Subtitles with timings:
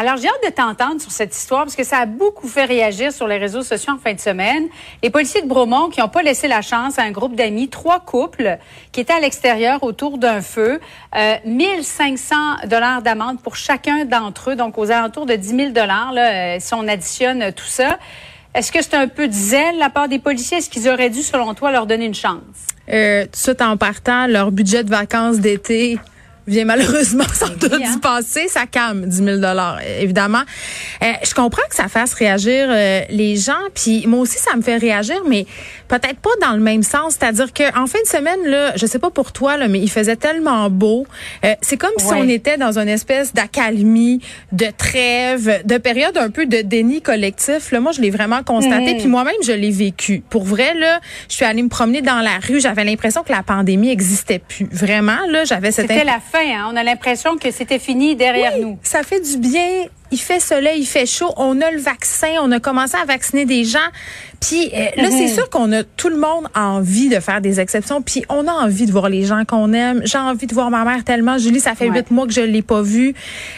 [0.00, 3.10] Alors, j'ai hâte de t'entendre sur cette histoire parce que ça a beaucoup fait réagir
[3.12, 4.68] sur les réseaux sociaux en fin de semaine.
[5.02, 7.98] Les policiers de Bromont qui n'ont pas laissé la chance à un groupe d'amis, trois
[7.98, 8.58] couples
[8.92, 10.78] qui étaient à l'extérieur autour d'un feu,
[11.16, 12.36] euh, 1500
[12.68, 16.74] dollars d'amende pour chacun d'entre eux, donc aux alentours de 10 000 dollars euh, si
[16.74, 17.98] on additionne tout ça.
[18.54, 20.58] Est-ce que c'est un peu de zèle de la part des policiers?
[20.58, 22.38] Est-ce qu'ils auraient dû, selon toi, leur donner une chance?
[22.88, 25.98] Euh, tout ça en partant, leur budget de vacances d'été
[26.48, 27.92] vient malheureusement sans doute hein?
[27.92, 29.40] du passé, ça calme 10 000
[30.00, 30.42] évidemment.
[31.02, 34.62] Euh, je comprends que ça fasse réagir euh, les gens, puis moi aussi ça me
[34.62, 35.46] fait réagir, mais
[35.88, 37.16] peut-être pas dans le même sens.
[37.18, 40.16] C'est-à-dire qu'en fin de semaine, là, je sais pas pour toi, là, mais il faisait
[40.16, 41.06] tellement beau.
[41.44, 44.20] Euh, c'est comme si on était dans une espèce d'accalmie,
[44.52, 47.70] de trêve, de période un peu de déni collectif.
[47.72, 48.98] Là, moi, je l'ai vraiment constaté, Mhm.
[48.98, 50.22] puis moi-même, je l'ai vécu.
[50.28, 53.42] Pour vrai, là, je suis allée me promener dans la rue, j'avais l'impression que la
[53.42, 54.68] pandémie existait plus.
[54.70, 56.68] Vraiment, là, j'avais cette C'était la fin, hein?
[56.72, 58.78] On a l'impression que c'était fini derrière oui, nous.
[58.82, 59.86] Ça fait du bien.
[60.10, 61.32] Il fait soleil, il fait chaud.
[61.36, 62.28] On a le vaccin.
[62.42, 63.78] On a commencé à vacciner des gens.
[64.40, 68.00] Puis euh, là, c'est sûr qu'on a tout le monde envie de faire des exceptions.
[68.02, 70.00] Puis on a envie de voir les gens qu'on aime.
[70.04, 71.38] J'ai envie de voir ma mère tellement.
[71.38, 71.96] Julie, ça fait Ouais.
[71.98, 73.14] huit mois que je l'ai pas vue.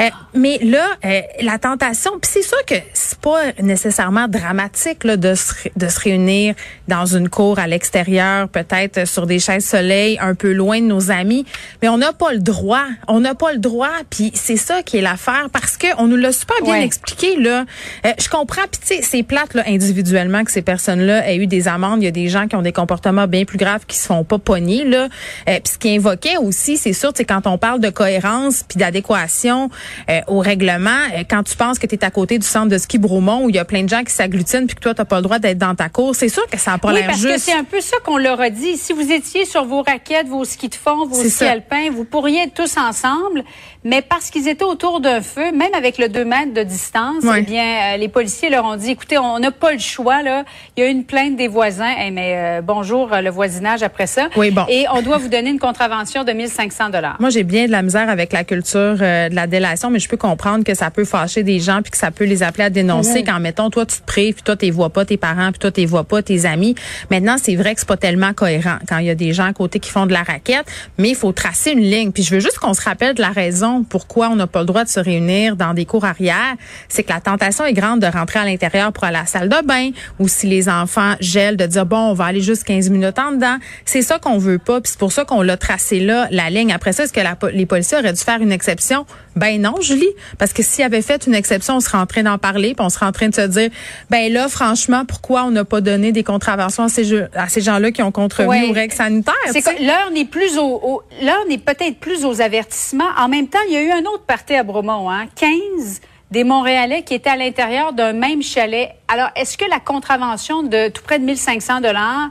[0.00, 2.10] Euh, mais là, euh, la tentation.
[2.20, 6.54] Puis c'est sûr que c'est pas nécessairement dramatique là, de se de se réunir
[6.88, 11.10] dans une cour à l'extérieur, peut-être sur des chaises soleil, un peu loin de nos
[11.10, 11.44] amis.
[11.82, 12.84] Mais on n'a pas le droit.
[13.08, 13.90] On n'a pas le droit.
[14.10, 16.84] Puis c'est ça qui est l'affaire parce que on nous l'a super bien Ouais.
[16.84, 17.64] expliqué là.
[18.06, 18.62] Euh, je comprends.
[18.70, 22.02] Puis tu sais, c'est plate là individuellement que ces personnes-là aient eu des amendes.
[22.02, 24.24] Il y a des gens qui ont des comportements bien plus graves qui se font
[24.24, 25.04] pas pogner là.
[25.48, 28.78] Euh, puis ce qui invoquait aussi, c'est sûr, c'est quand on parle de cohérence puis
[28.78, 29.70] d'adéquation
[30.10, 32.78] euh, au règlement, euh, quand tu penses que tu es à côté du centre de
[32.78, 35.04] ski Bromont où il y a plein de gens qui s'agglutinent puis que toi t'as
[35.04, 37.06] pas le droit d'être dans ta cour, c'est sûr que ça n'a pas Oui, l'air
[37.06, 37.44] parce que juste.
[37.44, 38.76] c'est un peu ça qu'on leur a dit.
[38.76, 42.42] Si vous étiez sur vos raquettes, vos skis de fond, vos skis alpins, vous pourriez
[42.44, 43.44] être tous ensemble.
[43.86, 47.42] Mais parce qu'ils étaient autour d'un feu, même avec le 2 mètres de distance, eh
[47.42, 50.44] bien, euh, les policiers leur ont dit, écoutez, on n'a pas le choix, là.
[50.76, 51.94] Il y a eu une plainte des voisins.
[52.00, 54.28] Eh, mais euh, bonjour, euh, le voisinage après ça.
[54.36, 54.64] Oui, bon.
[54.68, 57.16] Et on doit vous donner une contravention de 1500 dollars.
[57.20, 60.08] Moi, j'ai bien de la misère avec la culture euh, de la délation, mais je
[60.08, 62.70] peux comprendre que ça peut fâcher des gens puis que ça peut les appeler à
[62.70, 65.58] dénoncer quand, mettons, toi, tu te prives puis toi, tu vois pas tes parents puis
[65.58, 66.74] toi, tu vois pas tes amis.
[67.10, 69.52] Maintenant, c'est vrai que c'est pas tellement cohérent quand il y a des gens à
[69.52, 72.12] côté qui font de la raquette, mais il faut tracer une ligne.
[72.12, 74.66] Puis je veux juste qu'on se rappelle de la raison pourquoi on n'a pas le
[74.66, 76.54] droit de se réunir dans des cours arrière.
[76.88, 79.48] C'est que la tentation est grande de rentrer à l'intérieur pour aller à la salle
[79.48, 82.90] de bain ou si les enfants gèlent, de dire, bon, on va aller juste 15
[82.90, 83.56] minutes en dedans.
[83.84, 84.80] C'est ça qu'on veut pas.
[84.80, 86.72] Puis c'est pour ça qu'on l'a tracé là, la ligne.
[86.72, 89.06] Après ça, est-ce que la les policiers auraient dû faire une exception?
[89.36, 90.08] Ben non, Julie.
[90.38, 92.88] Parce que s'ils avaient fait une exception, on serait en train d'en parler, puis on
[92.88, 93.70] serait en train de se dire,
[94.10, 97.60] ben là, franchement, pourquoi on n'a pas donné des contraventions à ces, jeux- à ces
[97.60, 98.68] gens-là qui ont contrevenu Ouais.
[98.70, 99.34] aux règles sanitaires?
[99.50, 103.04] C'est que l'heure n'est plus au, au- l'heure n'est peut-être plus aux avertissements.
[103.18, 106.44] En même temps, il y a eu un autre party à Bromont, hein, 15 des
[106.44, 108.90] Montréalais qui étaient à l'intérieur d'un même chalet.
[109.08, 112.30] Alors, est-ce que la contravention de tout près de 1500 dollars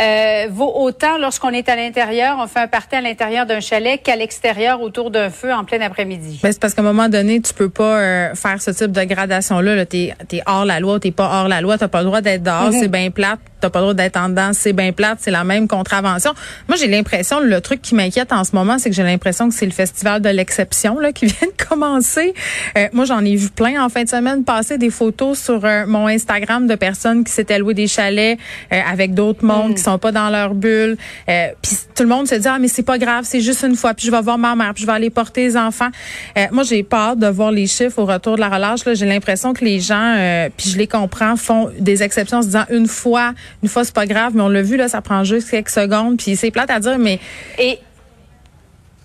[0.00, 4.00] euh, vaut autant lorsqu'on est à l'intérieur, on fait un party à l'intérieur d'un chalet
[4.02, 6.40] qu'à l'extérieur autour d'un feu en plein après-midi?
[6.42, 9.02] Ben, c'est parce qu'à un moment donné, tu peux pas euh, faire ce type de
[9.02, 9.74] gradation-là.
[9.74, 9.86] Là.
[9.86, 12.42] T'es es hors la loi, t'es pas hors la loi, t'as pas le droit d'être
[12.42, 13.40] dehors, c'est bien plate.
[13.60, 16.32] T'as pas le droit d'être en dedans, c'est bien plate, c'est la même contravention.
[16.68, 19.54] Moi, j'ai l'impression, le truc qui m'inquiète en ce moment, c'est que j'ai l'impression que
[19.54, 22.34] c'est le festival de l'exception là qui vient de commencer.
[22.76, 25.86] Euh, moi, j'en ai vu plein en fin de semaine passer des photos sur euh,
[25.86, 28.38] mon Instagram de personnes qui s'étaient louées des chalets
[28.72, 30.96] euh, avec d'autres mondes qui sont pas dans leur bulle.
[31.28, 33.76] Euh, puis tout le monde se dit ah mais c'est pas grave, c'est juste une
[33.76, 35.88] fois, puis je vais voir ma mère, puis je vais aller porter les enfants.
[36.36, 38.84] Euh, moi, j'ai peur de voir les chiffres au retour de la relâche.
[38.84, 42.42] Là, j'ai l'impression que les gens, euh, puis je les comprends, font des exceptions en
[42.42, 43.32] se disant une fois,
[43.62, 46.18] une fois c'est pas grave, mais on l'a vu là, ça prend juste quelques secondes,
[46.18, 47.18] puis c'est plate à dire, mais
[47.58, 47.78] Et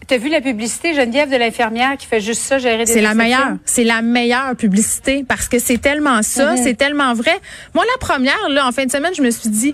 [0.07, 3.01] tu as vu la publicité, Geneviève, de l'infirmière qui fait juste ça, gérer des C'est
[3.01, 3.57] la meilleure.
[3.65, 7.39] C'est la meilleure publicité parce que c'est tellement ça, c'est tellement vrai.
[7.73, 9.73] Moi, la première, là, en fin de semaine, je me suis dit,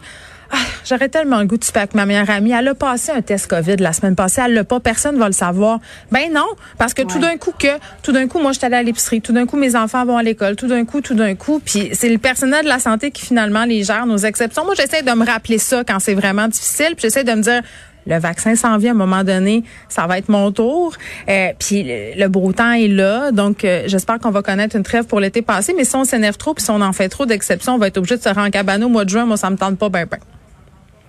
[0.51, 2.51] ah, j'aurais tellement le goût de avec ma meilleure amie.
[2.51, 4.41] Elle a passé un test COVID la semaine passée.
[4.43, 4.79] Elle l'a pas.
[4.79, 5.79] Personne va le savoir.
[6.11, 6.47] Ben non.
[6.77, 7.67] Parce que tout d'un coup que,
[8.01, 9.21] tout d'un coup, moi, je suis allée à l'épicerie.
[9.21, 10.55] Tout d'un coup, mes enfants vont à l'école.
[10.55, 11.61] Tout d'un coup, tout d'un coup.
[11.63, 14.65] Puis c'est le personnel de la santé qui finalement les gère nos exceptions.
[14.65, 16.95] Moi, j'essaie de me rappeler ça quand c'est vraiment difficile.
[16.95, 17.61] Puis j'essaie de me dire,
[18.07, 20.95] le vaccin s'en vient à un moment donné, ça va être mon tour.
[21.29, 24.83] Euh, puis le, le beau temps est là, donc euh, j'espère qu'on va connaître une
[24.83, 25.73] trêve pour l'été passé.
[25.77, 27.97] Mais si on s'énerve trop, puis si on en fait trop d'exceptions, on va être
[27.97, 29.25] obligé de se rendre en cabane au mois de juin.
[29.25, 30.17] Moi, ça me tente pas ben ben.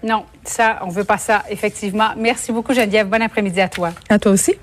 [0.02, 2.11] Non, ça, on veut pas ça, effectivement.
[2.17, 3.08] Merci beaucoup, Geneviève.
[3.08, 3.91] Bon après-midi à toi.
[4.08, 4.55] À toi aussi.